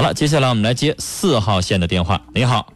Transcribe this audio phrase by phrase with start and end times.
[0.00, 2.18] 好了，接下来我们来接四号线的电话。
[2.32, 2.72] 你好，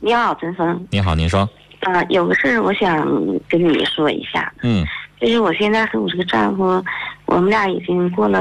[0.00, 0.86] 你好，陈峰。
[0.90, 1.46] 你好，您说。
[1.80, 3.06] 啊，有个事儿我想
[3.46, 4.50] 跟你说一下。
[4.62, 4.82] 嗯。
[5.20, 6.82] 就是我现在和我这个丈夫，
[7.26, 8.40] 我们俩已经过了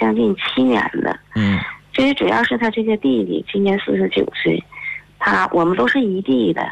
[0.00, 1.14] 将近七年了。
[1.34, 1.60] 嗯。
[1.92, 4.58] 就是主要是他这个弟弟今年四十九岁，
[5.18, 6.66] 他我们都是一地的，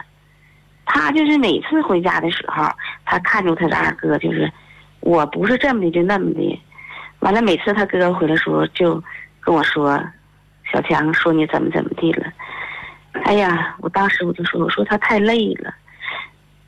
[0.86, 2.66] 他就是每次回家的时候，
[3.04, 4.50] 他看着他的二哥，就是
[5.00, 6.58] 我不是这么的就那么的，
[7.18, 8.94] 完了每次他哥哥回来时候就
[9.40, 10.02] 跟我说。
[10.72, 12.26] 小强说：“你怎么怎么地了？”
[13.24, 15.74] 哎呀，我当时我就说：“我说他太累了。”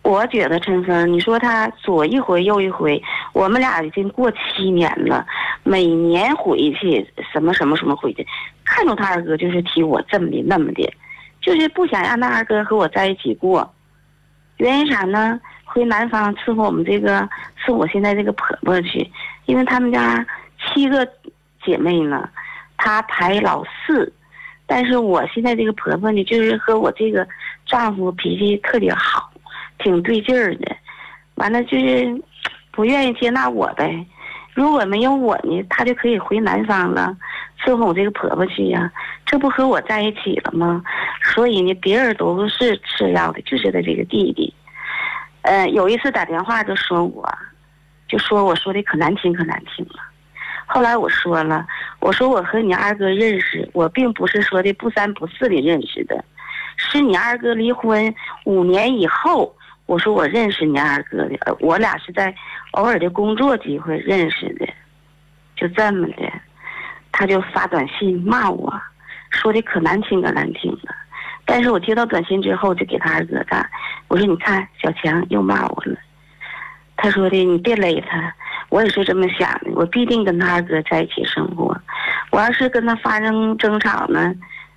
[0.03, 3.01] 我觉得陈峰，你说他左一回右一回，
[3.33, 5.25] 我们俩已经过七年了，
[5.63, 8.27] 每年回去什么什么什么回去，
[8.65, 10.93] 看着他二哥就是提我这么的那么的，
[11.41, 13.73] 就是不想让他二哥和我在一起过。
[14.57, 15.41] 原因啥呢？
[15.65, 17.21] 回南方伺候我们这个
[17.65, 19.09] 伺候我现在这个婆婆去，
[19.47, 20.27] 因为他们家
[20.59, 21.09] 七个
[21.65, 22.29] 姐妹呢。
[22.85, 24.13] 她排老四，
[24.67, 27.25] 但是我现在这个婆婆呢，就是和我这个
[27.65, 29.31] 丈夫脾气特别好，
[29.79, 30.77] 挺对劲儿的。
[31.37, 32.21] 完了就是
[32.73, 34.05] 不愿意接纳我呗。
[34.53, 37.17] 如果没有我呢，她就可以回南方了，
[37.65, 38.91] 伺候我这个婆婆去呀。
[39.25, 40.83] 这不和我在一起了吗？
[41.23, 44.53] 所以呢，别人都是次要的，就是他这个弟弟。
[45.43, 47.33] 呃，有一次打电话就说我，
[48.09, 50.01] 就说我说的可难听可难听了。
[50.73, 51.67] 后来我说了，
[52.01, 56.25] 我说我和你二哥认识，我并不是说的不三不四的认识的，
[56.79, 58.15] 是你二哥离婚
[58.47, 62.35] 五年以后，我说我认识你二哥的，我俩是在
[62.71, 64.67] 偶尔的工作机会认识的，
[65.57, 66.33] 就这么的，
[67.13, 68.73] 他就发短信骂我，
[69.29, 70.95] 说的可难听可难听了，
[71.45, 73.69] 但是我接到短信之后就给他二哥打，
[74.09, 75.99] 我说你看小强又骂我了，
[76.97, 78.35] 他说的你别勒他。
[78.73, 81.79] 我也是这么想的，我必定跟他二哥在一起生活。
[82.31, 84.35] 我要是跟他发生争吵呢，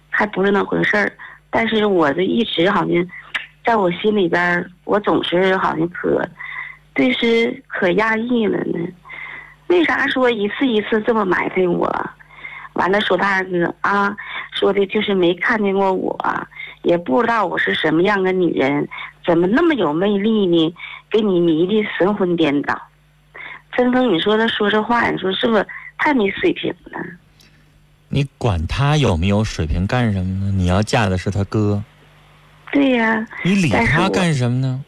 [0.09, 1.09] 还不是那回事儿。
[1.49, 3.07] 但是我这一直好像，
[3.63, 6.27] 在我心里边，我总是好像可，
[6.93, 8.78] 对是可压抑了呢。
[9.67, 11.89] 为啥说一次一次这么埋汰我？
[12.73, 14.13] 完了说他二哥啊，
[14.51, 16.19] 说的就是没看见过我，
[16.81, 18.85] 也不知道我是什么样的女人，
[19.25, 20.75] 怎么那么有魅力呢？
[21.09, 22.78] 给你迷的神魂颠倒。
[23.75, 27.00] 真峰，你说他说这话，你说是不是太没水平了？
[28.08, 30.52] 你管他有没有水平干什么呢？
[30.56, 31.84] 你要嫁的是他哥。
[32.72, 33.25] 对呀。
[33.44, 34.84] 你理他干什么呢？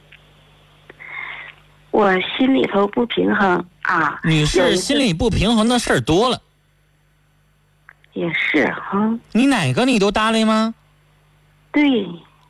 [1.91, 4.19] 我心里头不平衡啊。
[4.23, 6.41] 女士心里不平衡的事儿多了。
[8.13, 9.17] 也是哈。
[9.31, 10.73] 你哪个你都搭理吗？
[11.71, 12.07] 对。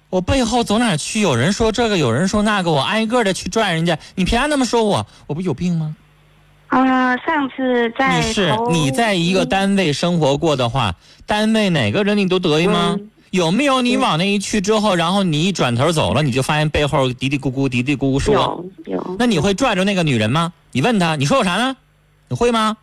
[0.10, 1.22] 我背后走哪去？
[1.22, 3.98] 有人说这个，有人说那个，我挨个的去拽人家。
[4.16, 5.08] 你凭啥那么说我？
[5.28, 5.96] 我不有病吗？
[6.68, 10.96] 啊，上次在女士，你在一个单位生活过的话，
[11.26, 12.98] 单位哪个人你都得意吗？
[13.32, 18.34] 有没有你往那一去之后，然后你一转头走了，你就发现背后嘀嘀咕咕、嘀嘀咕咕说？
[18.86, 19.16] 有有。
[19.20, 20.54] 那你会拽着那个女人吗？
[20.72, 21.76] 你问她，你说我啥呢？
[22.30, 22.78] 你会吗？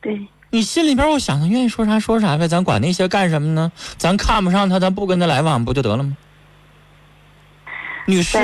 [0.00, 0.26] 对。
[0.50, 3.70] 你心里边我想，他愿意说啥说啥呗，咱管那些干什么呢？
[3.98, 6.16] 咱看不上他，咱不跟他来往不就得了吗？
[8.06, 8.38] 女士，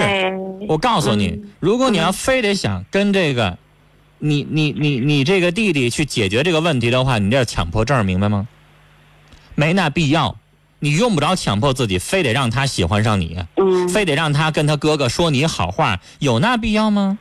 [0.68, 3.58] 我告诉你，如果你要非得想跟这个。
[4.19, 8.48] 你你你你这个弟弟去解决这个问题的话，你这强迫症明白吗？
[9.54, 10.36] 没那必要，
[10.78, 17.19] 你用不着强迫自己，非得让他喜欢上你，嗯，非得让他跟他哥哥说你好话，有那必要吗？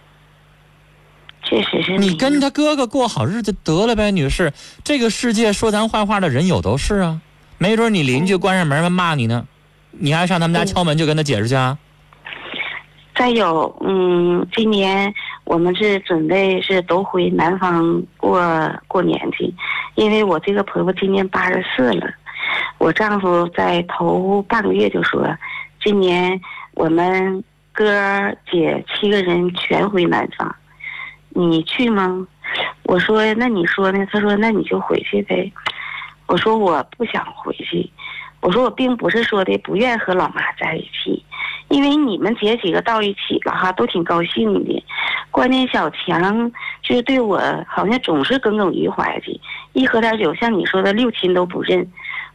[1.44, 1.98] 确实是。
[1.98, 4.54] 你跟他哥哥过好日子得了呗，女士。
[4.84, 7.22] 这个世界说咱坏话的人有都是啊，
[7.58, 9.46] 没准你邻居关上门骂你呢，
[9.92, 11.78] 你还上他们家敲门就跟他解释去啊？
[13.16, 15.14] 再有，嗯，今年。
[15.54, 18.42] 我们是准备是都回南方过
[18.88, 19.54] 过年去，
[19.94, 22.12] 因为我这个婆婆今年八十四了，
[22.80, 25.24] 我丈夫在头半个月就说，
[25.80, 26.42] 今年
[26.74, 27.86] 我们哥
[28.52, 30.56] 姐七个人全回南方，
[31.30, 32.26] 你去吗？
[32.86, 34.04] 我说那你说呢？
[34.12, 35.54] 他说那你就回去呗。
[36.26, 37.88] 我说我不想回去，
[38.40, 41.24] 我说我并不是说的不愿和老妈在一起。
[41.70, 44.84] 因为你们姐几个到一起了哈，都挺高兴的。
[45.34, 46.52] 关键小强
[46.84, 49.42] 就是对我好像总是耿耿于怀的，
[49.74, 51.86] 一喝点酒，像你说的六亲都不认。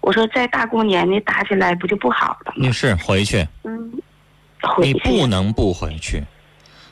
[0.00, 2.52] 我说在大过年的打起来不就不好了吗？
[2.56, 3.46] 女士，回去。
[3.62, 3.92] 嗯，
[4.60, 5.08] 回去。
[5.08, 6.24] 你不能不回去，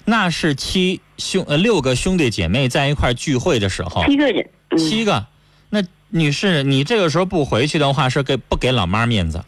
[0.05, 4.05] 那是七兄呃六个兄弟姐妹在一块聚会的时候。
[4.05, 4.49] 七个人。
[4.79, 5.27] 七个，
[5.71, 9.45] 那女士，你这个时候不回去的话，是给不给老妈面子？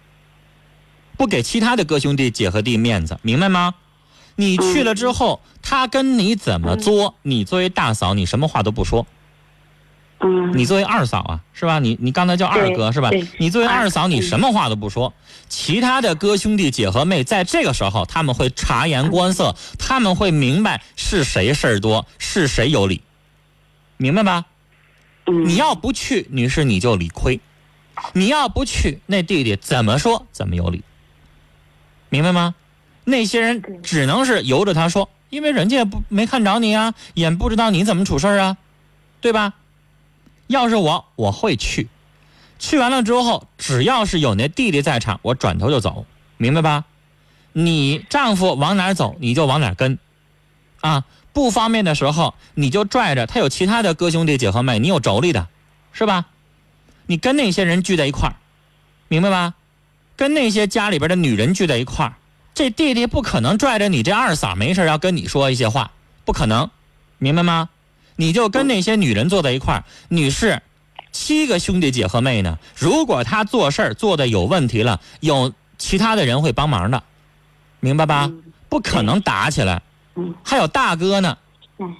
[1.16, 3.74] 不给其他的哥兄弟姐和弟面子，明白吗？
[4.40, 9.04] 你去了之后，他跟你怎么作，你作为大嫂，你什么话都不说。
[10.20, 10.56] 嗯。
[10.56, 11.80] 你作为二嫂啊，是吧？
[11.80, 13.10] 你你刚才叫二哥是吧？
[13.38, 15.12] 你作为二嫂，你什么话都不说，
[15.48, 23.02] 其他的哥兄弟姐和妹在这个时候他们会察言观色， 他们会明白是谁事儿多，是谁有理，
[23.96, 24.44] 明白吧？
[25.26, 25.48] 嗯。
[25.48, 27.40] 你要不去，女士你就理亏；
[28.12, 30.84] 你要不去，那弟弟怎么说怎么有理，
[32.08, 32.54] 明白吗？
[33.08, 35.08] 那些人只能是由着他说。
[35.30, 38.56] 因为人家也不没看着你啊，也不知道你怎么处事啊，
[39.20, 39.52] 对吧？
[40.46, 41.86] 要是我，我会去，
[42.58, 46.06] 去完了之后，只要是有那弟弟在场，我转头就走，
[46.38, 46.86] 明白吧？
[47.52, 49.98] 你丈夫往哪走，你就往哪跟，
[50.80, 55.46] 啊，不方便的时候，你就拽着他有其他的哥兄弟姐和妹，你有妯娌的，
[55.92, 56.24] 是吧？
[57.04, 58.36] 你跟那些人聚在一块儿，
[59.08, 59.52] 明白吧？
[60.16, 62.14] 跟那些家里边的女人聚在一块儿。
[62.58, 65.92] 这弟弟不可能拽着你这二嫂没事要跟你说一些话，
[66.24, 66.68] 不可能，
[67.18, 67.68] 明白吗？
[68.16, 70.60] 你就跟那些女人坐在一块儿，女士，
[71.12, 72.58] 七个兄弟姐和妹呢。
[72.76, 77.04] 如果他做事儿做的有问题了，有其他的人会帮忙的，
[77.78, 78.28] 明白吧？
[78.68, 79.80] 不可能打起来。
[80.42, 81.38] 还有大哥呢，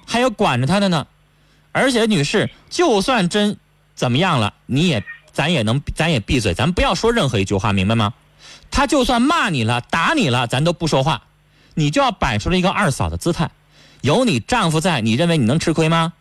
[0.09, 1.07] 还有管着他的呢。
[1.71, 3.59] 而且女士，就算真
[3.95, 8.13] 怎么样了，你也咱也能咱也闭嘴，咱不要说任何一句话，明白吗？
[8.71, 11.23] 他就算骂你了、打你了，咱都不说话，
[11.75, 13.51] 你就要摆出了一个二嫂的姿态。
[14.01, 16.13] 有你丈夫在，你认为你能吃亏吗？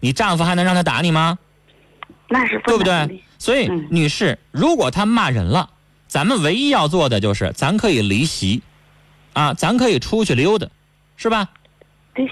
[0.00, 1.38] 你丈夫还能让他打你吗？
[2.28, 3.22] 那是对不对？
[3.38, 5.70] 所以，女士，如果他骂人了，
[6.08, 8.62] 咱们唯一要做的就是，咱可以离席，
[9.32, 10.66] 啊，咱可以出去溜达，
[11.16, 11.48] 是吧？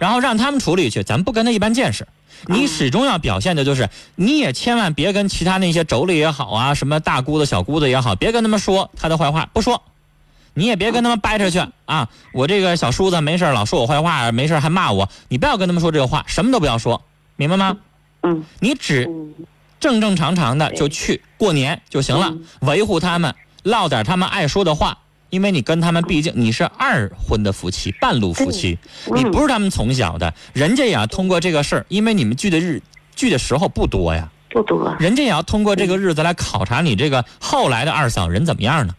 [0.01, 2.07] 然后让他们处理去，咱不跟他一般见识。
[2.47, 9.83] 你始终要表现的就是，你也千万别跟其他那些妯娌也好啊，什么大姑子、小姑子也好，别跟他们说他的坏话，不说。
[10.55, 12.09] 你也别跟他们掰扯去啊！
[12.33, 17.05] 我这个小叔子没事老说我坏话，没事还骂我，你不要跟他们说这个话，什么都不要说，
[17.37, 17.77] 明白吗？
[18.23, 18.45] 嗯。
[18.59, 19.09] 你只
[19.79, 24.99] 正正常常的就去过年就行了，维护他们，唠点他们爱说的话。
[25.31, 28.79] 因为你跟他们毕竟你是二婚的夫妻，半路夫妻，
[29.15, 32.83] 你不是他们从小的，人家也要通过这个事儿，因为你们聚的日
[33.15, 38.95] 聚的时候不多呀，不多，人家也要通过这个日子来考察你这个后来的二嫂人怎么样呢，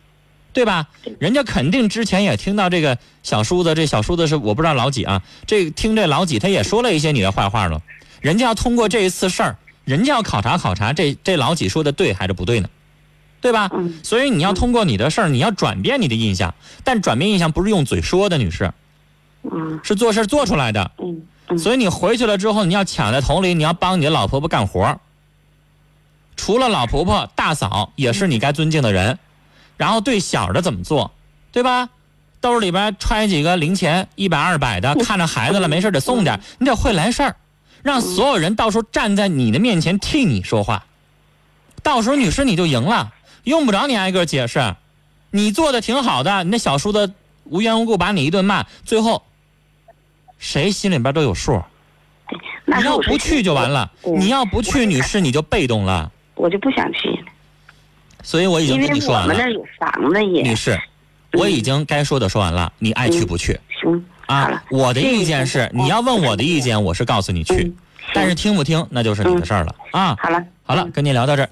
[0.53, 0.87] 对吧？
[1.19, 7.81] 人家肯定之前也听到这个小叔子，这小叔子是我不知道老几啊，这听这老几他也说了一些你的坏话了，
[8.21, 12.69] 人家要通过这一次事儿，人家要考察考察这这老几说的对还是不对呢？
[13.41, 13.69] 对吧？
[14.03, 16.53] 所以你要通过你的事儿，你要转变你的印象，
[16.83, 18.71] 但转变印象不是用嘴说的，女士，
[19.83, 20.91] 是做事做出来的。
[21.57, 25.00] 所以你回去了之后，你要抢在头里，你要帮你的老婆婆干活
[26.36, 29.18] 除了老婆婆，大嫂也是你该尊敬的人。
[29.77, 31.12] 然后对小的怎么做，
[31.51, 31.89] 对吧？
[32.42, 37.35] 兜里边揣几个零钱，一百二百的， 看着孩子了，没事得送点，你得会来事儿，
[37.81, 40.85] 让所有人到时候站在你的面前替你说话，
[41.81, 43.12] 到时候女士你就赢了。
[43.44, 44.75] 用不着你挨个解释，
[45.31, 47.13] 你做的挺好的，你那小叔子
[47.45, 49.24] 无缘无故把你一顿骂，最后
[50.38, 51.62] 谁心里边都有数。
[52.65, 56.12] 你要不去就完了，你要不去，女士你就被动了。
[56.36, 57.19] 我就不想去。
[58.21, 59.33] 所以我已经跟你说完了。
[59.33, 60.44] 我们那有房子也。
[60.44, 60.80] 女士，
[61.33, 63.59] 我已经该说的说完了，你爱去不去？
[63.81, 64.06] 行。
[64.27, 67.74] 啊，我的意见是，你要问我的意见，我是告诉你去，
[68.13, 70.15] 但是听不听那就是你的事儿了啊。
[70.19, 71.50] 好了，好了，跟您聊到这儿。